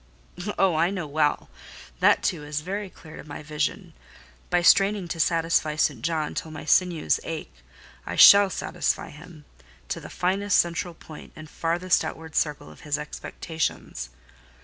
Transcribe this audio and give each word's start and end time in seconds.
Oh, 0.57 0.73
I 0.73 0.89
know 0.89 1.05
well! 1.05 1.51
That, 1.99 2.23
too, 2.23 2.43
is 2.43 2.61
very 2.61 2.89
clear 2.89 3.17
to 3.17 3.23
my 3.23 3.43
vision. 3.43 3.93
By 4.49 4.63
straining 4.63 5.07
to 5.09 5.19
satisfy 5.19 5.75
St. 5.75 6.01
John 6.01 6.33
till 6.33 6.49
my 6.49 6.65
sinews 6.65 7.19
ache, 7.23 7.53
I 8.03 8.15
shall 8.15 8.49
satisfy 8.49 9.11
him—to 9.11 9.99
the 9.99 10.09
finest 10.09 10.57
central 10.57 10.95
point 10.95 11.33
and 11.35 11.47
farthest 11.47 12.03
outward 12.03 12.33
circle 12.35 12.71
of 12.71 12.79
his 12.81 12.97
expectations. 12.97 14.09